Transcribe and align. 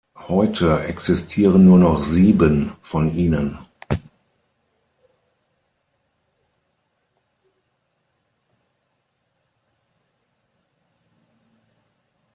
Heute 0.27 0.79
existieren 0.85 1.63
nur 1.65 1.77
noch 1.77 2.01
sieben 2.01 2.71
von 2.81 3.11
ihnen. 3.13 3.59